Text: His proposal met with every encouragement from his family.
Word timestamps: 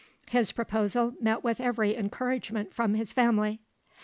His 0.29 0.51
proposal 0.51 1.13
met 1.21 1.43
with 1.43 1.59
every 1.61 1.95
encouragement 1.95 2.73
from 2.73 2.95
his 2.95 3.13
family. 3.13 3.59